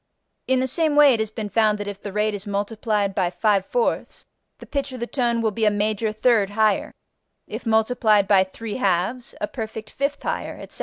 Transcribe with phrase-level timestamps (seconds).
[0.47, 3.29] In the same way it has been found that if the rate is multiplied by
[3.29, 4.25] 5/4
[4.57, 6.91] the pitch of the tone will be a major third higher;
[7.45, 10.79] if multiplied by 3/2, a perfect fifth higher, etc.